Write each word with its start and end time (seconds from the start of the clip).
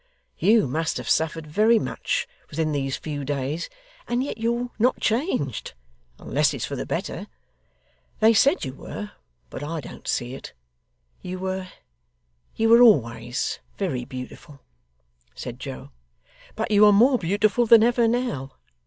'You 0.35 0.65
must 0.67 0.97
have 0.97 1.07
suffered 1.07 1.45
very 1.45 1.77
much 1.77 2.27
within 2.49 2.71
these 2.71 2.97
few 2.97 3.23
days 3.23 3.69
and 4.07 4.23
yet 4.23 4.39
you're 4.39 4.71
not 4.79 4.99
changed, 4.99 5.73
unless 6.17 6.55
it's 6.55 6.65
for 6.65 6.75
the 6.75 6.87
better. 6.87 7.27
They 8.19 8.33
said 8.33 8.65
you 8.65 8.73
were, 8.73 9.11
but 9.51 9.61
I 9.61 9.79
don't 9.79 10.07
see 10.07 10.33
it. 10.33 10.53
You 11.21 11.37
were 11.37 11.67
you 12.55 12.69
were 12.69 12.81
always 12.81 13.59
very 13.77 14.03
beautiful,' 14.03 14.61
said 15.35 15.59
Joe, 15.59 15.91
'but 16.55 16.71
you 16.71 16.83
are 16.87 16.91
more 16.91 17.19
beautiful 17.19 17.67
than 17.67 17.83
ever, 17.83 18.07
now. 18.07 18.53